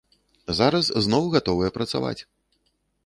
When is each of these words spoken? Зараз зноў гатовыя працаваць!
Зараз 0.59 0.89
зноў 1.07 1.23
гатовыя 1.35 1.75
працаваць! 1.79 2.19